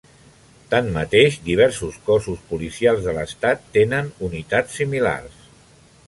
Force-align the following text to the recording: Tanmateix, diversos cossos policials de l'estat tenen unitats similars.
Tanmateix, 0.69 1.35
diversos 1.49 1.99
cossos 2.07 2.41
policials 2.53 3.03
de 3.09 3.13
l'estat 3.17 3.69
tenen 3.75 4.09
unitats 4.29 4.79
similars. 4.81 5.37